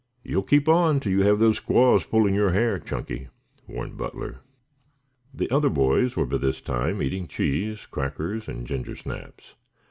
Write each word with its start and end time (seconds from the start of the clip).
"You 0.23 0.37
will 0.37 0.43
keep 0.45 0.67
on 0.67 0.99
till 0.99 1.11
you 1.11 1.21
have 1.25 1.37
those 1.37 1.57
squaws 1.57 2.05
pulling 2.07 2.33
your 2.33 2.49
hair, 2.53 2.79
Chunky," 2.79 3.27
warned 3.67 3.97
Butler. 3.97 4.39
The 5.31 5.47
other 5.51 5.69
boys 5.69 6.15
were 6.15 6.25
by 6.25 6.37
this 6.37 6.59
time 6.59 7.03
eating 7.03 7.27
cheese, 7.27 7.85
crackers 7.85 8.47
and 8.47 8.65
ginger 8.65 8.95
snaps. 8.95 9.53